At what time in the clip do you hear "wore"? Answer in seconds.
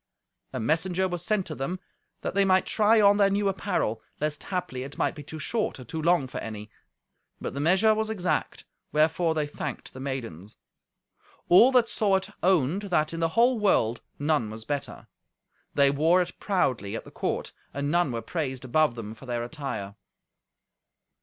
15.91-16.19